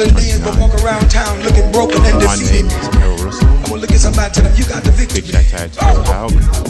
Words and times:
out 0.00 0.22
in 0.22 0.42
but 0.42 0.58
walk 0.58 0.74
around 0.82 1.10
town 1.10 1.42
looking 1.42 1.70
broken 1.72 2.04
and 2.04 2.20
defeated. 2.20 2.70
I 2.70 3.68
to 3.68 3.74
look 3.76 3.90
at 3.90 3.98
somebody 3.98 4.32
tell 4.32 4.44
them 4.44 4.54
you 4.56 4.64
got 4.64 4.84
the 4.84 4.92
victory. 4.92 6.67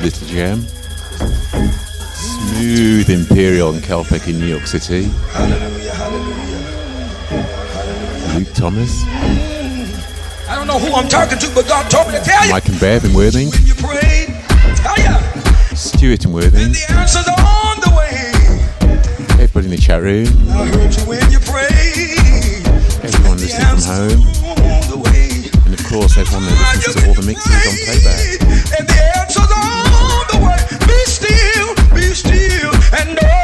Little 0.00 0.26
Gem. 0.28 0.60
Smooth 2.12 3.08
Imperial 3.08 3.72
and 3.72 3.82
Celtic 3.82 4.28
in 4.28 4.38
New 4.38 4.46
York 4.46 4.66
City. 4.66 5.04
Hallelujah, 5.32 5.94
hallelujah. 5.94 6.44
Luke 8.38 8.52
Thomas. 8.52 9.04
I 10.46 10.56
don't 10.56 10.66
know 10.66 10.78
who 10.78 10.92
I'm 10.94 11.08
talking 11.08 11.38
to, 11.38 11.50
but 11.54 11.66
God 11.66 11.90
told 11.90 12.08
me 12.08 12.18
to 12.18 12.24
tell 12.24 12.44
you. 12.44 12.50
Mike 12.52 12.68
and 12.68 12.78
Bev 12.78 13.04
in 13.06 13.14
Worthing. 13.14 13.48
When 13.50 13.64
you 13.64 13.74
pray, 13.74 14.26
tell 14.76 14.98
you. 14.98 15.16
Stuart 15.74 16.24
in 16.26 16.32
Worthing. 16.32 16.72
the 16.72 16.84
answers 16.90 17.26
are 17.26 17.40
on 17.40 17.80
the 17.80 17.90
way. 17.96 18.32
Everybody 19.42 19.66
in 19.66 19.70
the 19.70 19.78
chat 19.78 20.02
room. 20.02 20.26
I 20.50 20.66
heard 20.66 20.94
you 20.94 21.02
when 21.06 21.30
you 21.30 21.38
prayed. 21.40 22.66
Everyone 23.02 23.38
listening 23.38 23.66
from 23.68 23.82
home 23.88 24.43
course, 25.84 26.16
everyone 26.16 26.44
that 26.46 26.74
listens 26.76 26.96
to 26.96 27.08
all 27.08 27.14
the 27.14 27.22
mixes 27.22 27.52
on 27.52 27.76
playback. 27.84 28.20
And 28.78 28.88
the 28.88 28.98
answer's 29.20 29.52
on 29.52 30.24
the 30.32 30.38
way. 30.44 30.60
Be 30.86 30.98
still, 31.04 31.74
be 31.94 32.14
still, 32.14 32.72
and 32.98 33.20
know. 33.20 33.43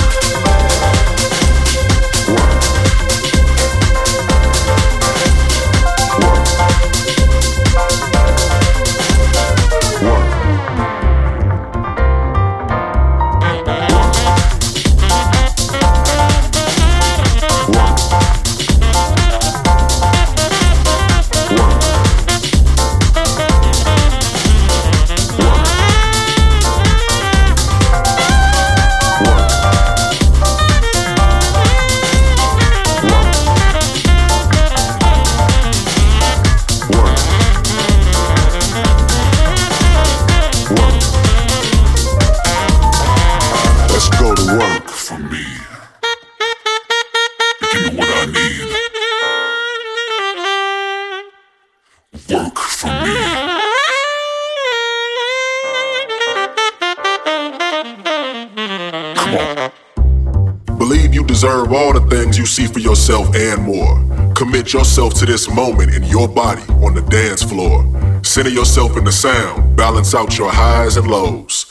yourself 63.01 63.33
and 63.35 63.63
more. 63.63 64.33
Commit 64.35 64.73
yourself 64.73 65.13
to 65.15 65.25
this 65.25 65.49
moment 65.49 65.93
in 65.93 66.03
your 66.03 66.27
body 66.27 66.61
on 66.83 66.93
the 66.93 67.01
dance 67.03 67.43
floor. 67.43 67.85
Center 68.23 68.49
yourself 68.49 68.97
in 68.97 69.03
the 69.03 69.11
sound, 69.11 69.75
balance 69.75 70.13
out 70.13 70.37
your 70.37 70.51
highs 70.51 70.97
and 70.97 71.07
lows. 71.07 71.70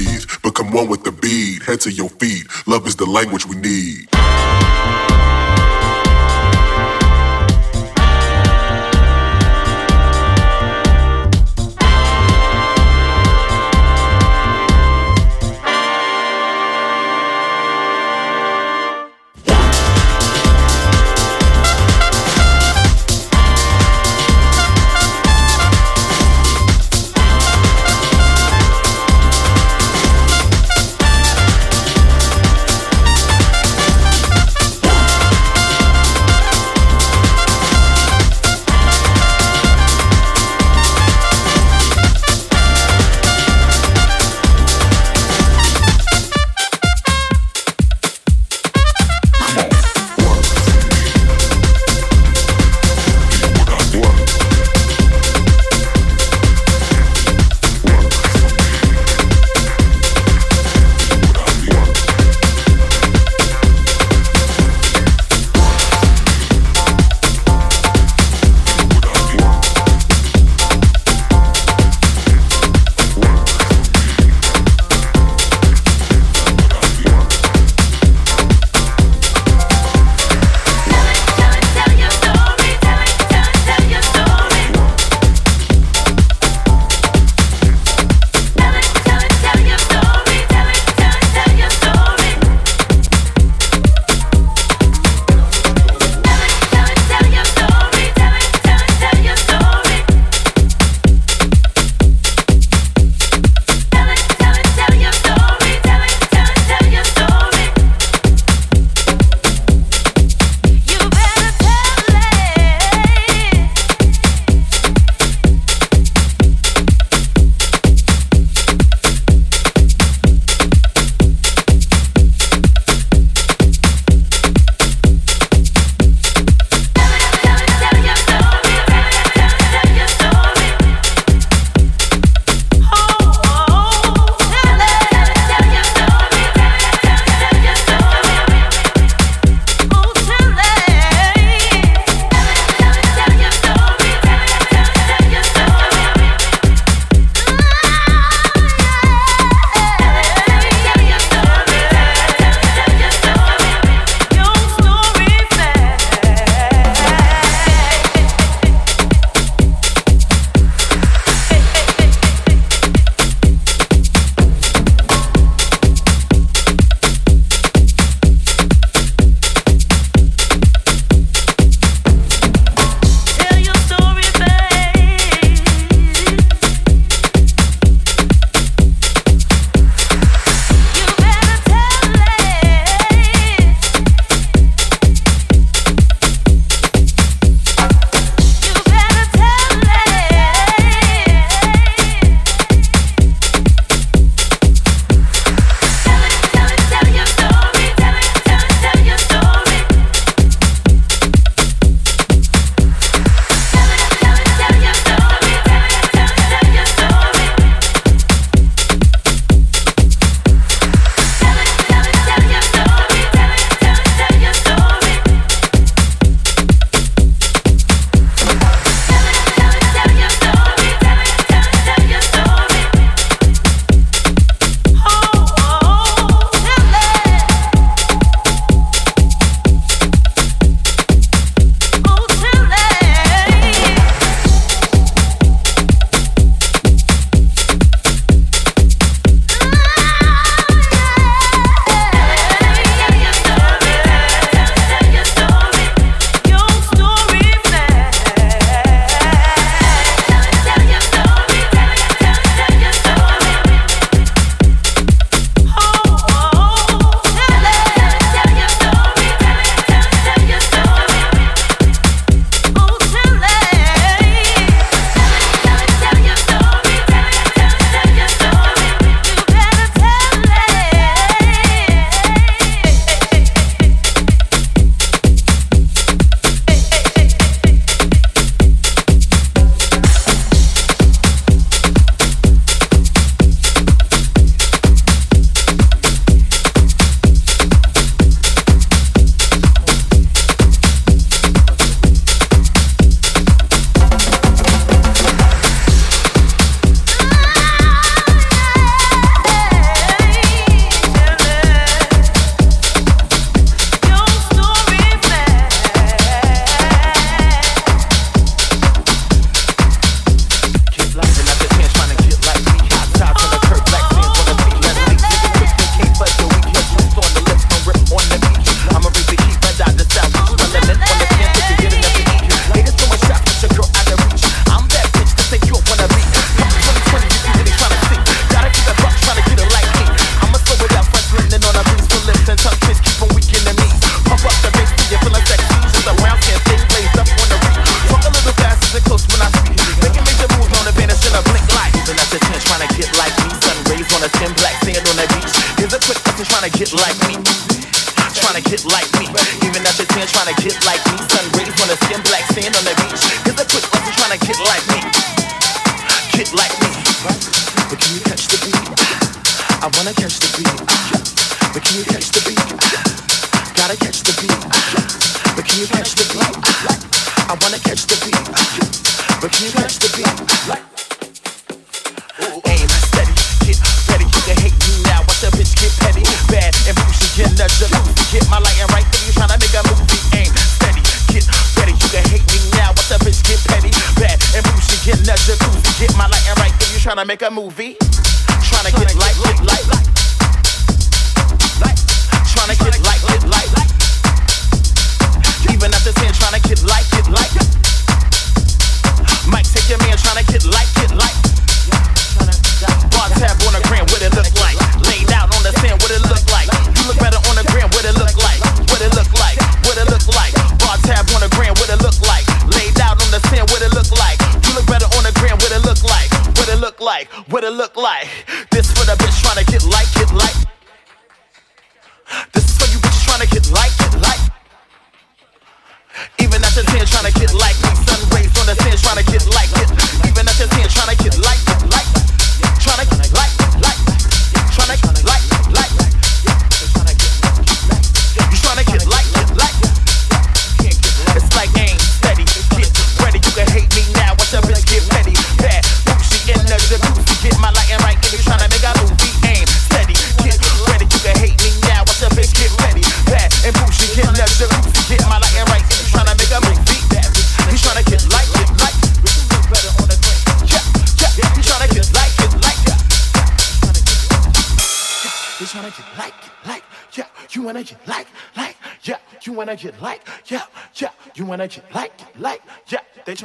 Become 0.43 0.71
one 0.71 0.87
with 0.89 1.03
the 1.03 1.11
beat, 1.11 1.63
head 1.63 1.81
to 1.81 1.91
your 1.91 2.09
feet. 2.09 2.47
Love 2.65 2.87
is 2.87 2.95
the 2.95 3.05
language 3.05 3.45
we 3.45 3.55
need. 3.55 4.07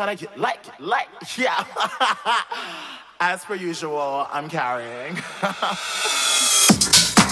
what 0.07 0.23
I 0.23 0.41
like, 0.41 0.61
like, 0.79 1.09
yeah. 1.37 1.65
As 3.21 3.45
per 3.45 3.55
usual, 3.55 4.27
I'm 4.31 4.49
carrying. 4.49 5.17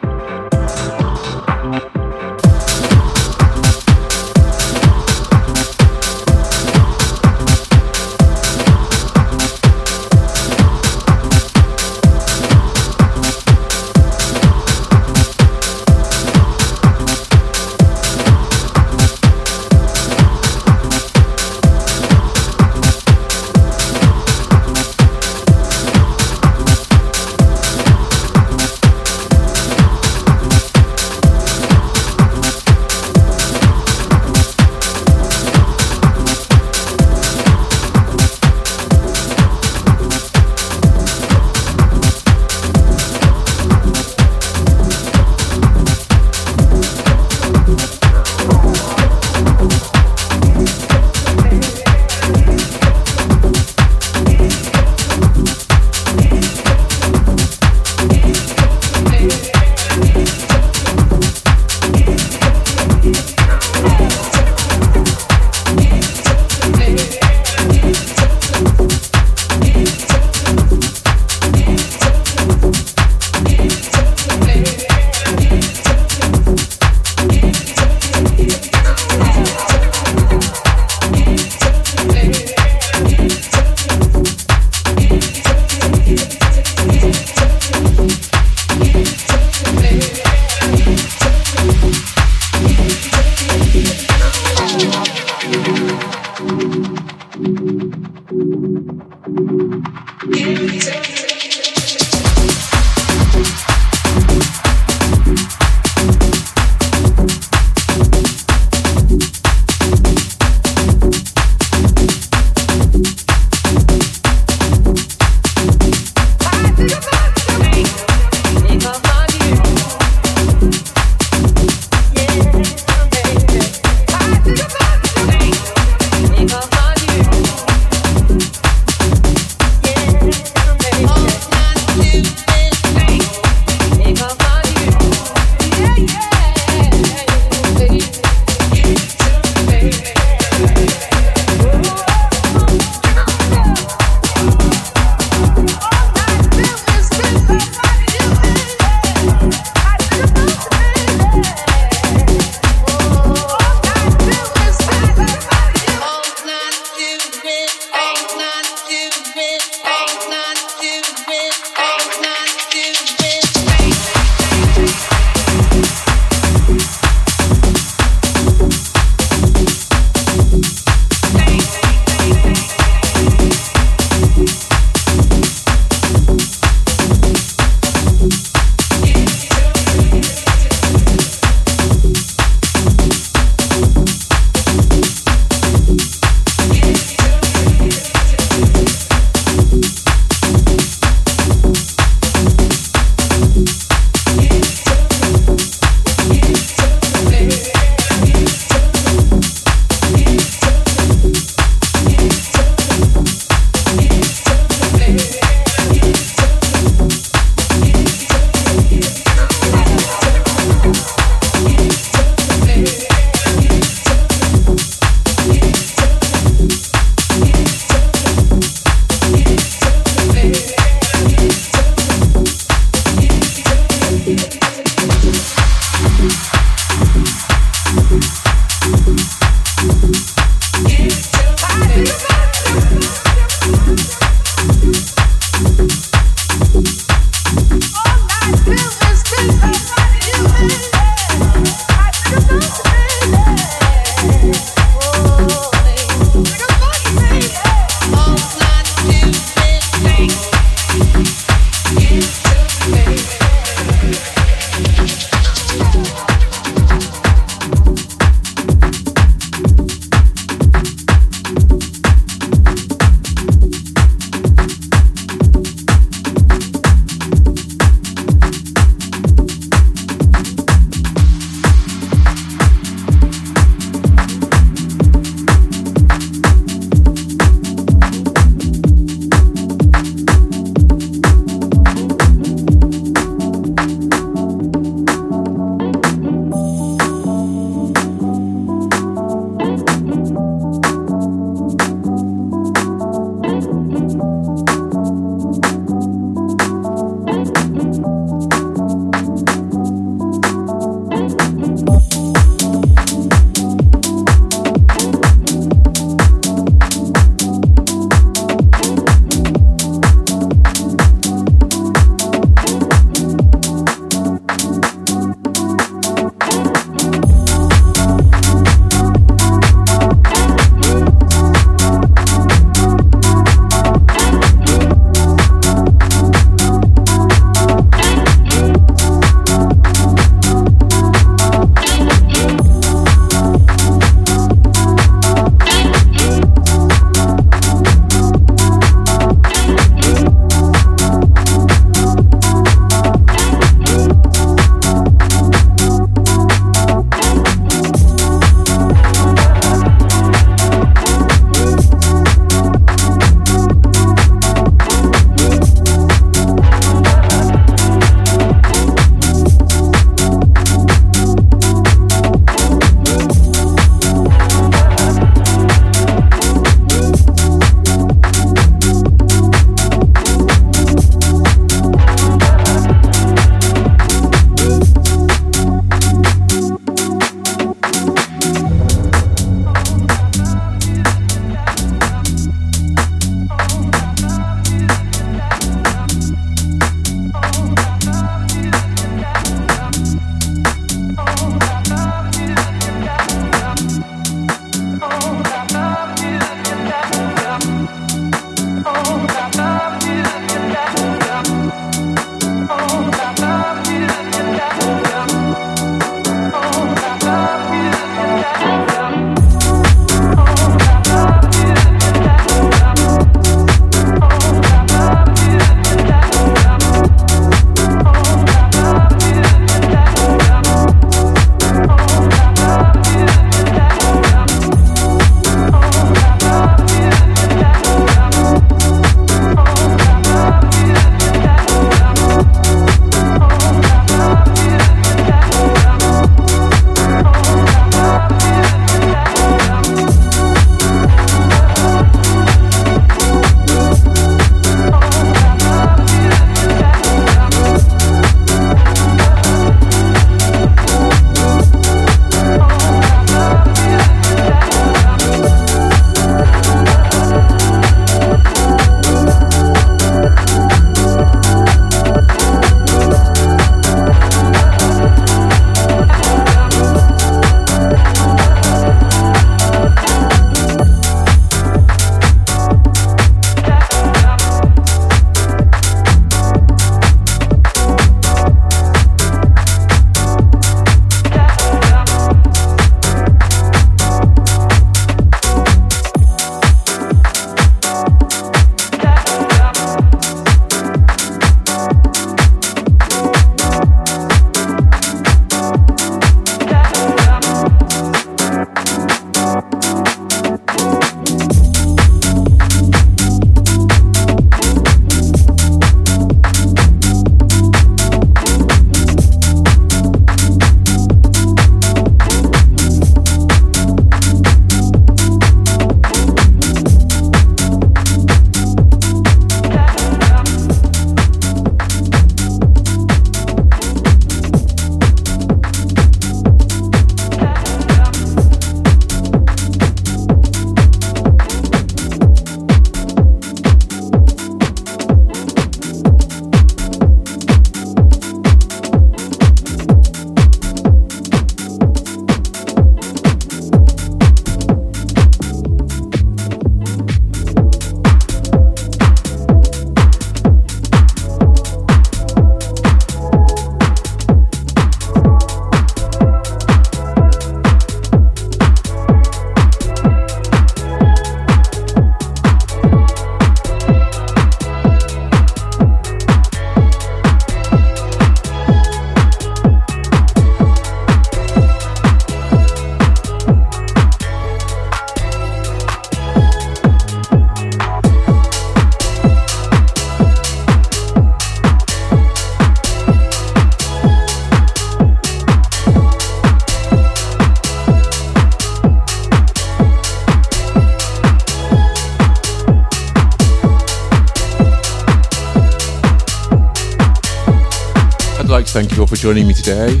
all 599.06 599.14
for 599.14 599.20
joining 599.20 599.46
me 599.46 599.54
today. 599.54 600.00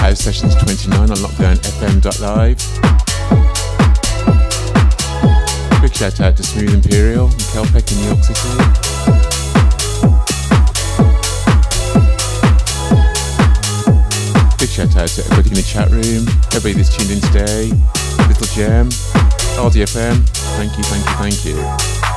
House 0.00 0.20
Sessions 0.20 0.54
29 0.56 0.98
on 0.98 1.08
Lockdown 1.08 1.56
lockdownfm.live. 1.56 2.58
Quick 5.78 5.94
shout 5.94 6.20
out 6.20 6.36
to 6.36 6.42
Smooth 6.42 6.74
Imperial 6.74 7.26
and 7.26 7.40
Kelpec 7.52 7.92
in 7.92 7.98
New 7.98 8.06
York 8.06 8.24
City. 8.24 8.48
Big 14.58 14.68
shout 14.68 14.96
out 14.96 15.08
to 15.08 15.22
everybody 15.24 15.48
in 15.50 15.54
the 15.54 15.62
chat 15.62 15.90
room, 15.90 16.26
everybody 16.54 16.74
that's 16.74 16.96
tuned 16.96 17.10
in 17.10 17.20
today, 17.20 17.70
Little 18.26 18.46
Gem, 18.54 18.88
LDFM, 19.58 20.26
thank 20.56 20.76
you, 20.76 20.84
thank 20.84 21.04
you, 21.04 21.14
thank 21.16 21.44
you. 21.44 22.11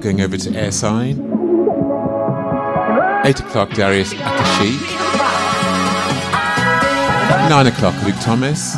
Going 0.00 0.20
over 0.22 0.36
to 0.36 0.56
Air 0.56 0.72
Sign. 0.72 1.16
8 3.24 3.40
o'clock, 3.40 3.70
Darius 3.70 4.12
Akashiq. 4.14 4.80
9 7.50 7.66
o'clock, 7.66 7.94
Luke 8.04 8.16
Thomas. 8.20 8.76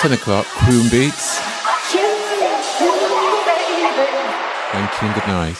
10 0.00 0.12
o'clock, 0.12 0.46
Croon 0.46 0.88
Beats. 0.90 1.38
Thank 4.72 4.90
you 5.00 5.08
and 5.08 5.14
good 5.14 5.28
night. 5.28 5.56